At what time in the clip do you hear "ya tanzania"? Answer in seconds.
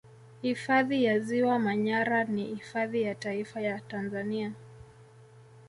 3.61-4.53